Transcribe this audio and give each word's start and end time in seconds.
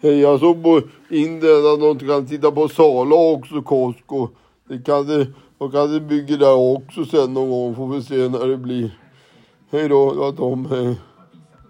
Jag 0.00 0.40
såg 0.40 0.62
på 0.62 0.80
Indien 1.10 1.66
att 1.66 1.80
de 1.80 1.98
kan 1.98 2.26
titta 2.26 2.50
på 2.50 2.68
Sala 2.68 3.16
också, 3.16 3.62
Costco. 3.62 4.28
Det 4.68 4.78
kanske, 4.84 5.26
de 5.58 5.70
kanske 5.70 6.00
bygger 6.00 6.38
där 6.38 6.76
också 6.76 7.04
sen 7.04 7.34
någon 7.34 7.50
gång, 7.50 7.74
får 7.74 7.88
vi 7.88 8.02
se 8.02 8.28
när 8.28 8.46
det 8.46 8.56
blir. 8.56 8.98
Hej 9.70 9.88
då, 9.88 10.12
det 10.12 10.18
var 10.18 10.32
Tom, 10.32 10.66
hej. 10.70 10.96